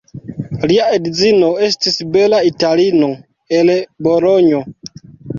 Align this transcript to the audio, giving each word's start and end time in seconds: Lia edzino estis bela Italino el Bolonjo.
Lia 0.69 0.85
edzino 0.99 1.49
estis 1.67 1.99
bela 2.15 2.39
Italino 2.47 3.09
el 3.59 3.69
Bolonjo. 4.09 4.63